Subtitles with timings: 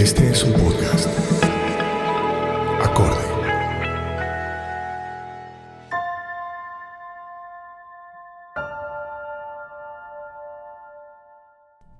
[0.00, 1.06] Este es un podcast.
[2.80, 3.20] Acorde.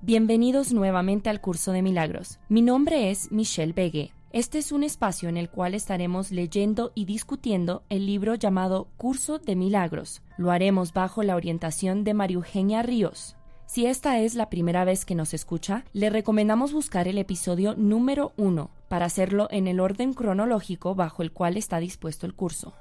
[0.01, 2.39] Bienvenidos nuevamente al curso de milagros.
[2.49, 4.15] Mi nombre es Michelle Begue.
[4.31, 9.39] Este es un espacio en el cual estaremos leyendo y discutiendo el libro llamado Curso
[9.39, 10.23] de Milagros.
[10.39, 13.37] Lo haremos bajo la orientación de María Eugenia Ríos.
[13.71, 18.33] Si esta es la primera vez que nos escucha, le recomendamos buscar el episodio número
[18.37, 22.75] 1 para hacerlo en el orden cronológico bajo el cual está dispuesto el curso.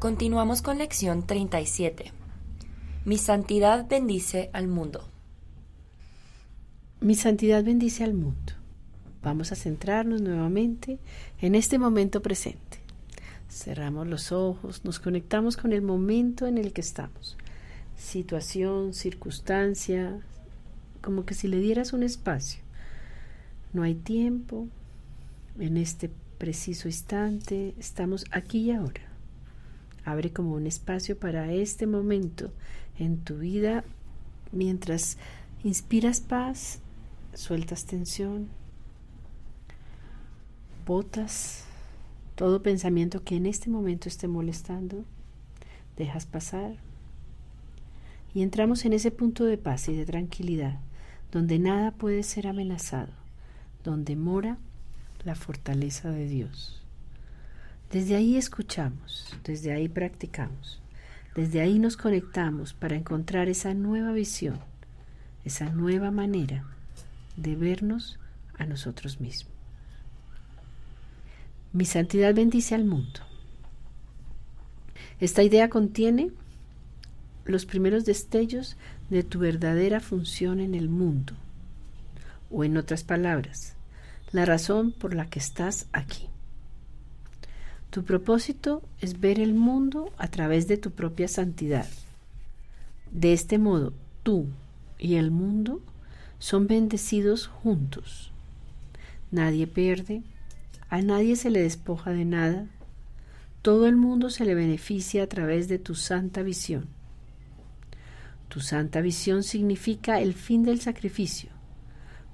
[0.00, 2.10] Continuamos con lección 37.
[3.04, 5.06] Mi santidad bendice al mundo.
[7.00, 8.54] Mi santidad bendice al mundo.
[9.22, 10.98] Vamos a centrarnos nuevamente
[11.38, 12.71] en este momento presente.
[13.52, 17.36] Cerramos los ojos, nos conectamos con el momento en el que estamos.
[17.98, 20.18] Situación, circunstancia,
[21.02, 22.62] como que si le dieras un espacio.
[23.74, 24.68] No hay tiempo,
[25.58, 29.02] en este preciso instante estamos aquí y ahora.
[30.06, 32.50] Abre como un espacio para este momento
[32.98, 33.84] en tu vida
[34.50, 35.18] mientras
[35.62, 36.78] inspiras paz,
[37.34, 38.48] sueltas tensión,
[40.86, 41.66] botas
[42.42, 45.04] todo pensamiento que en este momento esté molestando,
[45.96, 46.74] dejas pasar
[48.34, 50.80] y entramos en ese punto de paz y de tranquilidad
[51.30, 53.12] donde nada puede ser amenazado,
[53.84, 54.58] donde mora
[55.24, 56.82] la fortaleza de Dios.
[57.92, 60.82] Desde ahí escuchamos, desde ahí practicamos,
[61.36, 64.58] desde ahí nos conectamos para encontrar esa nueva visión,
[65.44, 66.64] esa nueva manera
[67.36, 68.18] de vernos
[68.58, 69.61] a nosotros mismos.
[71.72, 73.20] Mi santidad bendice al mundo.
[75.20, 76.30] Esta idea contiene
[77.44, 78.76] los primeros destellos
[79.08, 81.34] de tu verdadera función en el mundo,
[82.50, 83.74] o en otras palabras,
[84.32, 86.28] la razón por la que estás aquí.
[87.90, 91.86] Tu propósito es ver el mundo a través de tu propia santidad.
[93.10, 94.46] De este modo, tú
[94.98, 95.80] y el mundo
[96.38, 98.32] son bendecidos juntos.
[99.30, 100.22] Nadie pierde,
[100.92, 102.66] a nadie se le despoja de nada.
[103.62, 106.86] Todo el mundo se le beneficia a través de tu santa visión.
[108.50, 111.48] Tu santa visión significa el fin del sacrificio,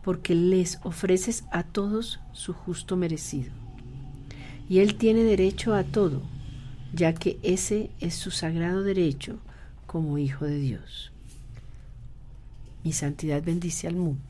[0.02, 3.52] porque les ofreces a todos su justo merecido.
[4.68, 6.20] Y Él tiene derecho a todo,
[6.92, 9.38] ya que ese es su sagrado derecho
[9.86, 11.12] como Hijo de Dios.
[12.82, 14.27] Mi santidad bendice al mundo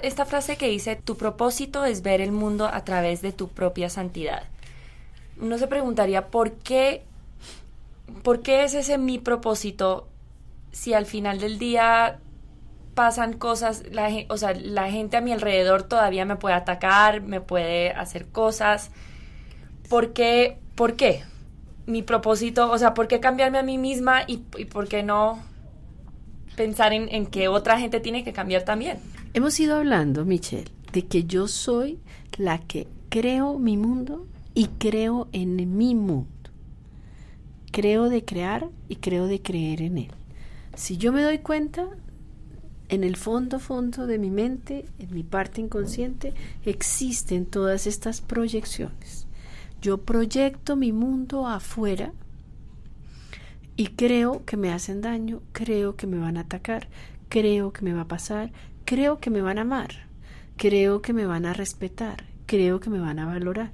[0.00, 3.88] esta frase que dice, tu propósito es ver el mundo a través de tu propia
[3.88, 4.44] santidad.
[5.40, 7.02] Uno se preguntaría, ¿por qué,
[8.22, 10.08] por qué es ese mi propósito
[10.72, 12.18] si al final del día
[12.94, 17.40] pasan cosas, la, o sea, la gente a mi alrededor todavía me puede atacar, me
[17.40, 18.90] puede hacer cosas?
[19.88, 20.58] ¿Por qué?
[20.74, 21.22] ¿Por qué?
[21.86, 25.42] Mi propósito, o sea, ¿por qué cambiarme a mí misma y, por qué no
[26.56, 28.98] pensar en, en que otra gente tiene que cambiar también?
[29.36, 31.98] Hemos ido hablando, Michelle, de que yo soy
[32.38, 36.30] la que creo mi mundo y creo en mi mundo.
[37.70, 40.10] Creo de crear y creo de creer en él.
[40.74, 41.86] Si yo me doy cuenta,
[42.88, 46.32] en el fondo, fondo de mi mente, en mi parte inconsciente,
[46.64, 49.26] existen todas estas proyecciones.
[49.82, 52.14] Yo proyecto mi mundo afuera
[53.76, 56.88] y creo que me hacen daño, creo que me van a atacar,
[57.28, 58.50] creo que me va a pasar,
[58.86, 60.08] creo que me van a amar,
[60.56, 63.72] creo que me van a respetar, creo que me van a valorar.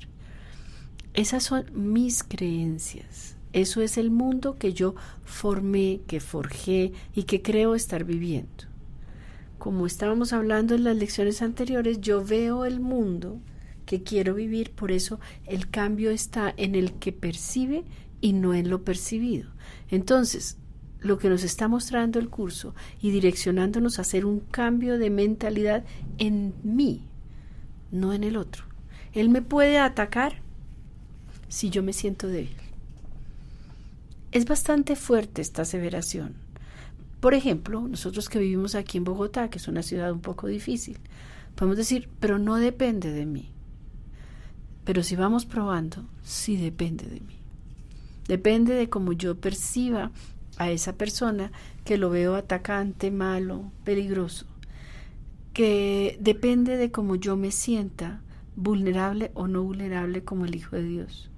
[1.15, 3.37] Esas son mis creencias.
[3.53, 4.95] Eso es el mundo que yo
[5.25, 8.65] formé, que forjé y que creo estar viviendo.
[9.59, 13.41] Como estábamos hablando en las lecciones anteriores, yo veo el mundo
[13.85, 17.85] que quiero vivir, por eso el cambio está en el que percibe
[18.23, 19.51] y no en lo percibido.
[19.91, 20.57] Entonces,
[21.03, 25.85] lo que nos está mostrando el curso y direccionándonos a hacer un cambio de mentalidad
[26.19, 27.03] en mí,
[27.91, 28.65] no en el otro.
[29.13, 30.41] Él me puede atacar
[31.49, 32.57] si yo me siento débil.
[34.31, 36.35] Es bastante fuerte esta aseveración.
[37.21, 40.99] Por ejemplo, nosotros que vivimos aquí en Bogotá, que es una ciudad un poco difícil,
[41.55, 43.51] podemos decir, pero no depende de mí.
[44.85, 47.37] Pero si vamos probando, sí depende de mí.
[48.27, 50.11] Depende de cómo yo perciba
[50.63, 51.53] a esa persona
[51.85, 54.47] que lo veo atacante, malo, peligroso.
[55.53, 58.21] Que depende de cómo yo me sienta
[58.57, 61.31] vulnerable o no vulnerable como el Hijo de Dios.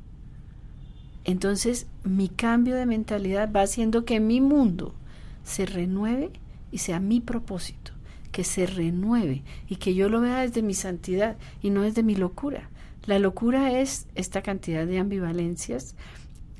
[1.24, 4.94] Entonces mi cambio de mentalidad va haciendo que mi mundo
[5.42, 6.30] se renueve
[6.70, 7.92] y sea mi propósito,
[8.30, 12.14] que se renueve y que yo lo vea desde mi santidad y no desde mi
[12.14, 12.68] locura.
[13.06, 15.94] La locura es esta cantidad de ambivalencias,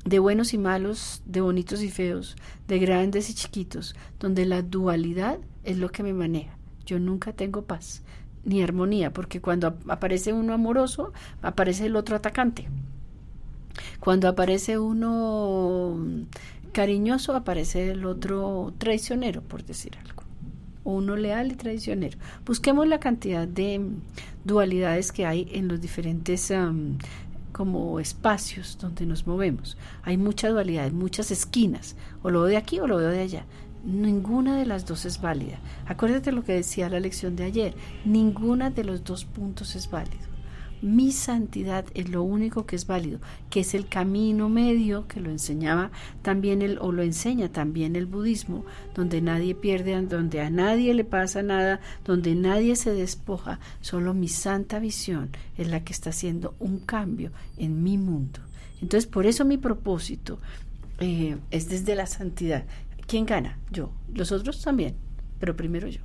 [0.05, 2.35] de buenos y malos, de bonitos y feos,
[2.67, 6.57] de grandes y chiquitos, donde la dualidad es lo que me maneja.
[6.85, 8.03] Yo nunca tengo paz
[8.43, 11.11] ni armonía, porque cuando aparece uno amoroso,
[11.41, 12.67] aparece el otro atacante.
[13.99, 15.97] Cuando aparece uno
[16.71, 20.23] cariñoso, aparece el otro traicionero, por decir algo.
[20.83, 22.19] Uno leal y traicionero.
[22.45, 23.81] Busquemos la cantidad de
[24.43, 26.51] dualidades que hay en los diferentes
[27.55, 29.77] como espacios donde nos movemos.
[30.03, 31.95] Hay mucha dualidad, muchas esquinas.
[32.21, 33.45] O lo veo de aquí o lo veo de allá.
[33.85, 35.59] Ninguna de las dos es válida.
[35.85, 37.73] Acuérdate lo que decía la lección de ayer.
[38.03, 40.34] Ninguna de los dos puntos es válido.
[40.81, 43.19] Mi santidad es lo único que es válido,
[43.49, 45.91] que es el camino medio que lo enseñaba
[46.21, 51.03] también el o lo enseña también el budismo, donde nadie pierde, donde a nadie le
[51.03, 56.55] pasa nada, donde nadie se despoja, solo mi santa visión es la que está haciendo
[56.59, 58.39] un cambio en mi mundo.
[58.81, 60.39] Entonces, por eso mi propósito
[60.99, 62.65] eh, es desde la santidad.
[63.07, 63.57] ¿Quién gana?
[63.71, 63.91] Yo.
[64.13, 64.95] Los otros también,
[65.39, 66.01] pero primero yo.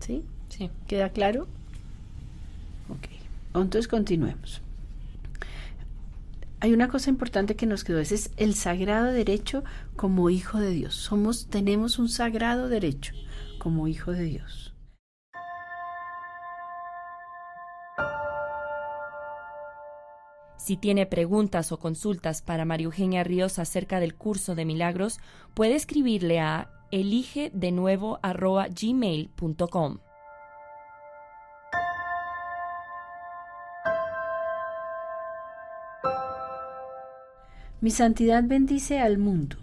[0.00, 0.24] ¿Sí?
[0.48, 0.70] Sí.
[0.86, 1.46] ¿Queda claro?
[3.54, 4.62] Entonces continuemos.
[6.60, 9.64] Hay una cosa importante que nos quedó, ese es el sagrado derecho
[9.96, 10.94] como hijo de Dios.
[10.94, 13.14] Somos, tenemos un sagrado derecho
[13.58, 14.72] como hijo de Dios.
[20.56, 25.18] Si tiene preguntas o consultas para María Eugenia Ríos acerca del curso de milagros,
[25.54, 29.98] puede escribirle a elige de nuevo gmail.com.
[37.82, 39.56] Mi santidad bendice al mundo.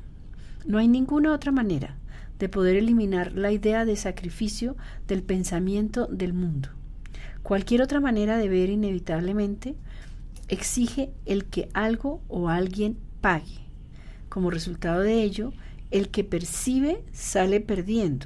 [0.65, 1.95] No hay ninguna otra manera
[2.37, 4.75] de poder eliminar la idea de sacrificio
[5.07, 6.67] del pensamiento del mundo.
[7.43, 9.75] Cualquier otra manera de ver inevitablemente
[10.49, 13.59] exige el que algo o alguien pague.
[14.27, 15.53] Como resultado de ello,
[15.89, 18.25] el que percibe sale perdiendo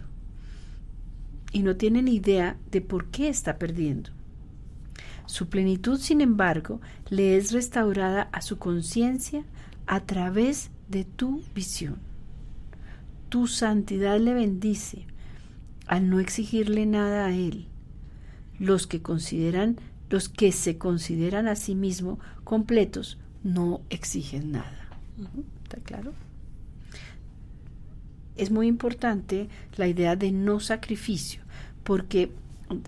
[1.51, 4.09] y no tiene ni idea de por qué está perdiendo.
[5.25, 9.43] Su plenitud, sin embargo, le es restaurada a su conciencia
[9.87, 11.97] a través de tu visión.
[13.29, 15.05] Tu santidad le bendice
[15.87, 17.67] al no exigirle nada a él.
[18.59, 19.77] Los que consideran,
[20.09, 24.87] los que se consideran a sí mismos completos, no exigen nada.
[25.63, 26.13] ¿Está claro?
[28.35, 31.41] Es muy importante la idea de no sacrificio,
[31.83, 32.31] porque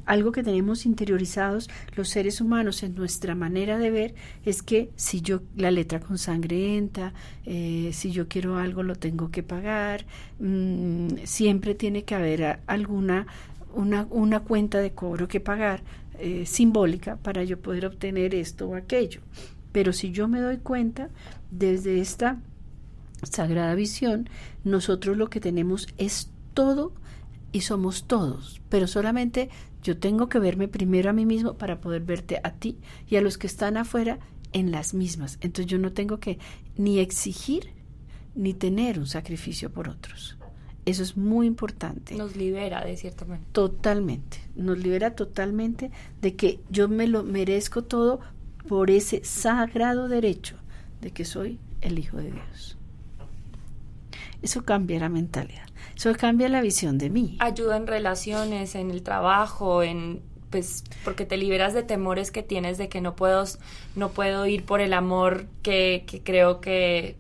[0.06, 4.16] algo que tenemos interiorizados los seres humanos en nuestra manera de ver
[4.46, 7.14] es que si yo la letra con sangre entra,
[7.46, 10.06] eh, si yo quiero algo lo tengo que pagar,
[10.40, 13.28] mm, siempre tiene que haber alguna
[13.74, 15.84] una, una cuenta de cobro que pagar
[16.18, 19.22] eh, simbólica para yo poder obtener esto o aquello.
[19.72, 21.10] Pero si yo me doy cuenta
[21.52, 22.40] desde esta
[23.24, 24.30] sagrada visión,
[24.64, 26.94] nosotros lo que tenemos es todo
[27.52, 29.50] y somos todos, pero solamente
[29.86, 33.22] yo tengo que verme primero a mí mismo para poder verte a ti y a
[33.22, 34.18] los que están afuera
[34.52, 35.38] en las mismas.
[35.42, 36.40] Entonces yo no tengo que
[36.76, 37.70] ni exigir
[38.34, 40.38] ni tener un sacrificio por otros.
[40.86, 42.16] Eso es muy importante.
[42.16, 43.48] Nos libera de cierta manera.
[43.52, 44.40] Totalmente.
[44.56, 48.22] Nos libera totalmente de que yo me lo merezco todo
[48.68, 50.58] por ese sagrado derecho
[51.00, 52.76] de que soy el Hijo de Dios.
[54.46, 55.66] Eso cambia la mentalidad.
[55.96, 57.36] Eso cambia la visión de mí.
[57.40, 60.22] Ayuda en relaciones, en el trabajo, en
[60.52, 63.44] pues porque te liberas de temores que tienes de que no puedo
[63.96, 67.18] no puedo ir por el amor que, que creo que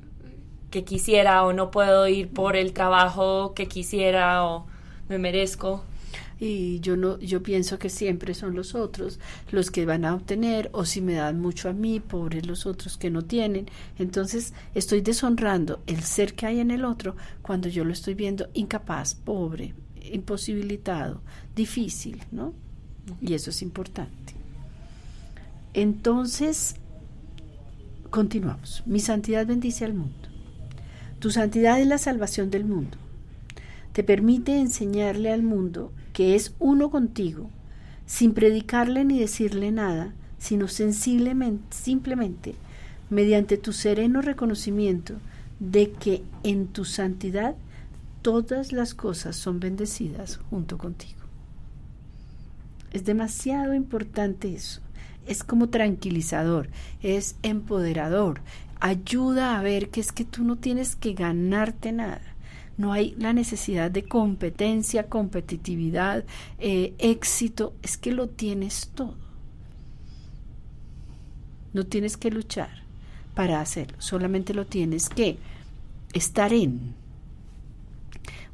[0.70, 4.67] que quisiera o no puedo ir por el trabajo que quisiera o
[5.10, 5.84] me merezco.
[6.39, 9.20] Y yo no, yo pienso que siempre son los otros
[9.51, 12.98] los que van a obtener, o si me dan mucho a mí, pobres los otros
[12.98, 13.68] que no tienen.
[13.98, 18.50] Entonces estoy deshonrando el ser que hay en el otro cuando yo lo estoy viendo
[18.54, 19.74] incapaz, pobre,
[20.12, 21.22] imposibilitado,
[21.56, 22.54] difícil, ¿no?
[23.22, 24.34] Y eso es importante.
[25.74, 26.75] Entonces,
[28.10, 28.84] continuamos.
[28.86, 30.30] Mi santidad bendice al mundo.
[31.20, 32.98] Tu santidad es la salvación del mundo.
[33.94, 37.50] Te permite enseñarle al mundo que es uno contigo,
[38.05, 42.55] sin predicarle ni decirle nada, sino sensiblemente, simplemente
[43.10, 45.15] mediante tu sereno reconocimiento
[45.60, 47.55] de que en tu santidad
[48.22, 51.19] todas las cosas son bendecidas junto contigo.
[52.93, 54.79] Es demasiado importante eso.
[55.27, 56.69] Es como tranquilizador,
[57.03, 58.39] es empoderador,
[58.79, 62.35] ayuda a ver que es que tú no tienes que ganarte nada.
[62.77, 66.25] No hay la necesidad de competencia, competitividad,
[66.60, 69.15] eh, éxito, es que lo tienes todo.
[71.74, 72.84] No tienes que luchar
[73.34, 75.38] para hacerlo, solamente lo tienes que
[76.13, 76.96] estar en,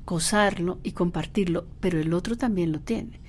[0.05, 3.19] gozarlo y compartirlo, pero el otro también lo tiene.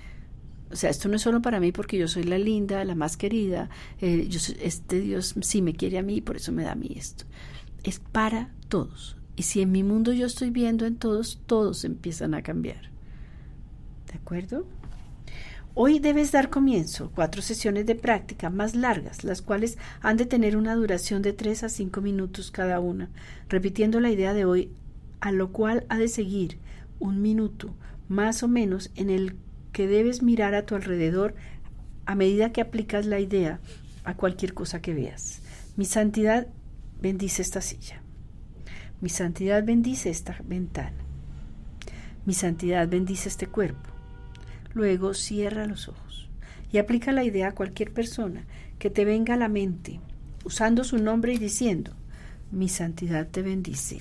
[0.70, 3.16] O sea, esto no es solo para mí porque yo soy la linda, la más
[3.16, 3.68] querida,
[4.00, 6.92] eh, yo, este Dios sí me quiere a mí, por eso me da a mí
[6.96, 7.25] esto.
[7.84, 9.16] Es para todos.
[9.42, 12.90] Y si en mi mundo yo estoy viendo en todos, todos empiezan a cambiar.
[14.06, 14.68] ¿De acuerdo?
[15.75, 20.56] Hoy debes dar comienzo cuatro sesiones de práctica más largas, las cuales han de tener
[20.56, 23.11] una duración de tres a cinco minutos cada una,
[23.49, 24.70] repitiendo la idea de hoy,
[25.18, 26.58] a lo cual ha de seguir
[27.00, 27.75] un minuto
[28.08, 29.34] más o menos en el
[29.72, 31.34] que debes mirar a tu alrededor
[32.06, 33.58] a medida que aplicas la idea
[34.04, 35.40] a cualquier cosa que veas.
[35.76, 36.46] Mi santidad
[37.00, 38.01] bendice esta silla.
[39.02, 40.97] Mi santidad bendice esta ventana.
[42.25, 43.90] Mi santidad bendice este cuerpo.
[44.75, 46.28] Luego cierra los ojos
[46.71, 48.44] y aplica la idea a cualquier persona
[48.78, 49.99] que te venga a la mente,
[50.44, 51.90] usando su nombre y diciendo,
[52.52, 54.00] mi santidad te bendice.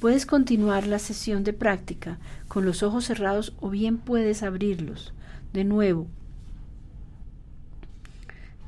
[0.00, 2.18] Puedes continuar la sesión de práctica
[2.48, 5.14] con los ojos cerrados o bien puedes abrirlos
[5.52, 6.08] de nuevo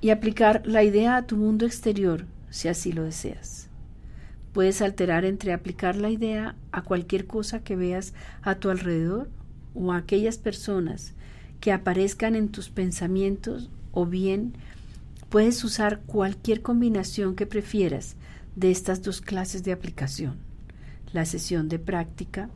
[0.00, 3.69] y aplicar la idea a tu mundo exterior si así lo deseas.
[4.52, 9.28] Puedes alterar entre aplicar la idea a cualquier cosa que veas a tu alrededor
[9.74, 11.14] o a aquellas personas
[11.60, 14.54] que aparezcan en tus pensamientos o bien
[15.28, 18.16] puedes usar cualquier combinación que prefieras
[18.56, 20.36] de estas dos clases de aplicación.
[21.12, 22.50] La sesión de práctica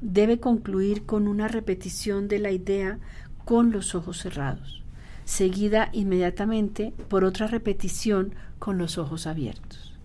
[0.00, 2.98] debe concluir con una repetición de la idea
[3.44, 4.82] con los ojos cerrados,
[5.24, 9.95] seguida inmediatamente por otra repetición con los ojos abiertos.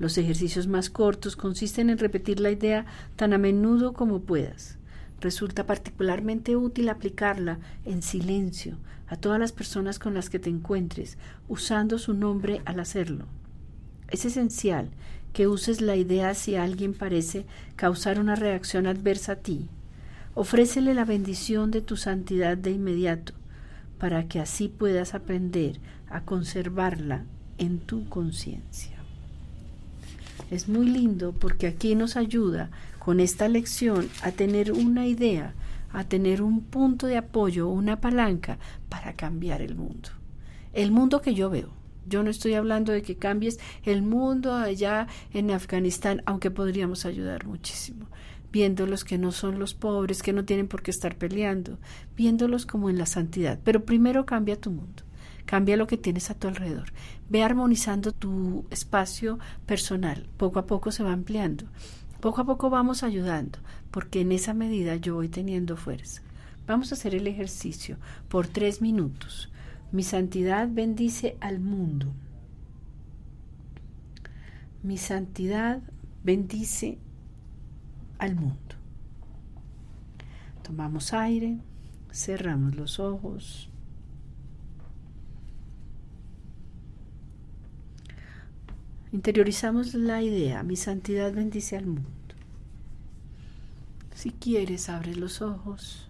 [0.00, 4.78] Los ejercicios más cortos consisten en repetir la idea tan a menudo como puedas.
[5.20, 8.78] Resulta particularmente útil aplicarla en silencio
[9.08, 13.26] a todas las personas con las que te encuentres, usando su nombre al hacerlo.
[14.08, 14.88] Es esencial
[15.34, 17.44] que uses la idea si alguien parece
[17.76, 19.68] causar una reacción adversa a ti.
[20.34, 23.34] Ofrécele la bendición de tu santidad de inmediato,
[23.98, 25.78] para que así puedas aprender
[26.08, 27.26] a conservarla
[27.58, 28.99] en tu conciencia.
[30.50, 35.54] Es muy lindo porque aquí nos ayuda con esta lección a tener una idea,
[35.92, 40.10] a tener un punto de apoyo, una palanca para cambiar el mundo.
[40.72, 41.70] El mundo que yo veo,
[42.08, 47.46] yo no estoy hablando de que cambies el mundo allá en Afganistán, aunque podríamos ayudar
[47.46, 48.06] muchísimo,
[48.52, 51.78] viéndolos que no son los pobres, que no tienen por qué estar peleando,
[52.16, 53.60] viéndolos como en la santidad.
[53.62, 55.04] Pero primero cambia tu mundo,
[55.50, 56.92] cambia lo que tienes a tu alrededor,
[57.28, 61.64] ve armonizando tu espacio personal, poco a poco se va ampliando,
[62.20, 63.58] poco a poco vamos ayudando,
[63.90, 66.22] porque en esa medida yo voy teniendo fuerza.
[66.68, 67.96] Vamos a hacer el ejercicio
[68.28, 69.50] por tres minutos.
[69.90, 72.06] Mi santidad bendice al mundo.
[74.84, 75.82] Mi santidad
[76.22, 76.96] bendice
[78.18, 78.76] al mundo.
[80.62, 81.58] Tomamos aire,
[82.12, 83.69] cerramos los ojos.
[89.12, 92.08] Interiorizamos la idea, mi santidad bendice al mundo.
[94.14, 96.08] Si quieres, abre los ojos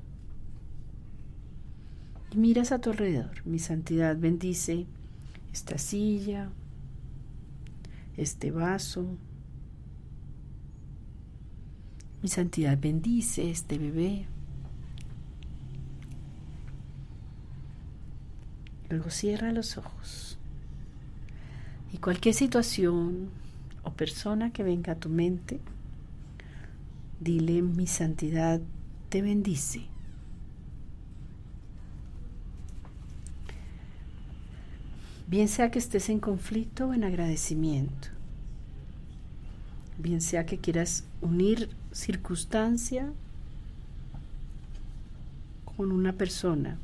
[2.33, 3.47] y miras a tu alrededor.
[3.47, 4.87] Mi santidad bendice
[5.53, 6.51] esta silla,
[8.17, 9.07] este vaso.
[12.21, 14.27] Mi santidad bendice este bebé.
[18.91, 20.40] Luego cierra los ojos.
[21.93, 23.31] Y cualquier situación
[23.83, 25.61] o persona que venga a tu mente,
[27.21, 28.61] dile mi santidad
[29.09, 29.83] te bendice.
[35.27, 38.09] Bien sea que estés en conflicto o en agradecimiento.
[39.99, 43.13] Bien sea que quieras unir circunstancia
[45.65, 46.79] con una persona.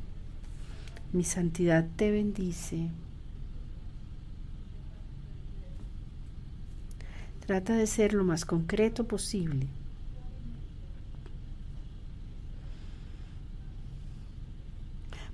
[1.11, 2.89] Mi santidad te bendice.
[7.47, 9.67] Trata de ser lo más concreto posible.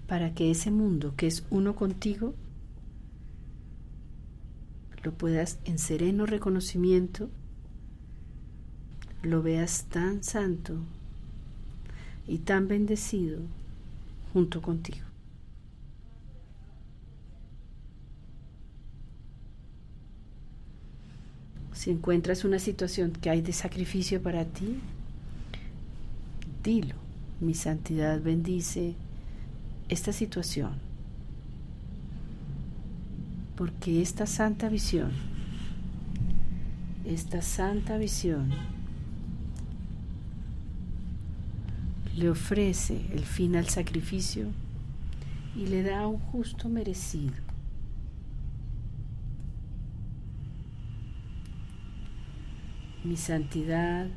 [0.08, 2.36] Para que ese mundo que es uno contigo
[5.01, 7.29] lo puedas en sereno reconocimiento,
[9.24, 10.75] lo veas tan santo
[12.27, 13.39] y tan bendecido
[14.34, 15.12] junto contigo.
[21.84, 24.80] Si encuentras una situación que hay de sacrificio para ti,
[26.63, 26.96] dilo.
[27.42, 28.96] Mi santidad bendice
[29.90, 30.75] esta situación.
[33.58, 35.12] Porque esta santa visión,
[37.04, 38.50] esta santa visión
[42.16, 44.46] le ofrece el fin al sacrificio
[45.54, 47.52] y le da un justo merecido.
[53.04, 54.08] Mi santidad,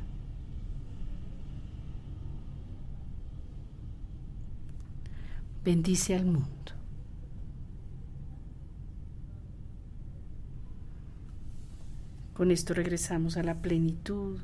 [5.63, 6.47] bendice al mundo.
[12.33, 14.37] Con esto regresamos a la plenitud,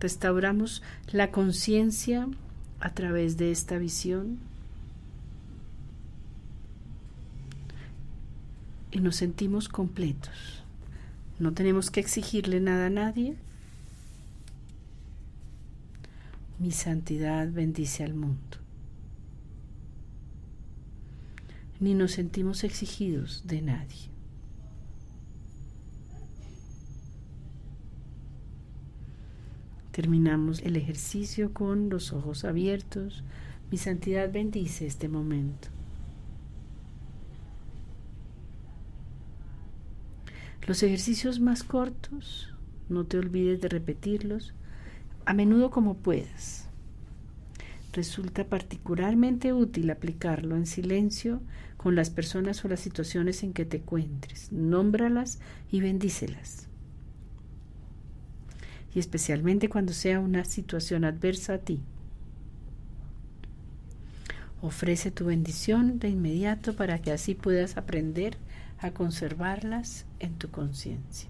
[0.00, 2.28] restauramos la conciencia
[2.80, 4.38] a través de esta visión
[8.92, 10.62] y nos sentimos completos.
[11.38, 13.36] No tenemos que exigirle nada a nadie,
[16.58, 18.58] mi santidad bendice al mundo.
[21.80, 24.10] Ni nos sentimos exigidos de nadie.
[29.92, 33.22] Terminamos el ejercicio con los ojos abiertos.
[33.70, 35.68] Mi santidad bendice este momento.
[40.66, 42.52] Los ejercicios más cortos,
[42.88, 44.54] no te olvides de repetirlos
[45.28, 46.64] a menudo como puedas.
[47.92, 51.42] Resulta particularmente útil aplicarlo en silencio
[51.76, 54.50] con las personas o las situaciones en que te encuentres.
[54.52, 55.38] Nómbralas
[55.70, 56.68] y bendícelas.
[58.94, 61.82] Y especialmente cuando sea una situación adversa a ti.
[64.62, 68.38] Ofrece tu bendición de inmediato para que así puedas aprender
[68.78, 71.28] a conservarlas en tu conciencia.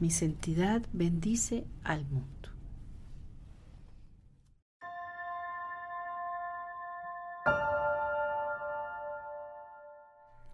[0.00, 2.28] Mi santidad bendice al mundo.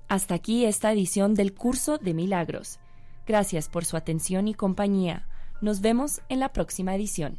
[0.08, 2.80] Hasta aquí esta edición del curso de milagros.
[3.26, 5.28] Gracias por su atención y compañía.
[5.60, 7.38] Nos vemos en la próxima edición.